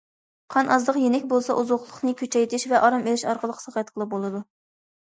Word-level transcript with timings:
قان 0.53 0.71
ئازلىق 0.75 0.97
يېنىك 1.01 1.27
بولسا 1.35 1.57
ئوزۇقلۇقنى 1.63 2.15
كۈچەيتىش 2.23 2.67
ۋە 2.73 2.81
ئارام 2.83 3.07
ئېلىش 3.07 3.29
ئارقىلىق 3.31 3.65
ساقايتقىلى 3.69 4.11
بولىدۇ. 4.17 4.47